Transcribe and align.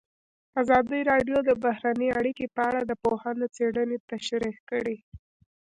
ازادي 0.61 0.99
راډیو 1.11 1.37
د 1.43 1.49
بهرنۍ 1.63 2.09
اړیکې 2.19 2.45
په 2.55 2.61
اړه 2.69 2.81
د 2.85 2.91
پوهانو 3.03 3.45
څېړنې 3.55 3.97
تشریح 4.11 4.55
کړې. 4.69 4.97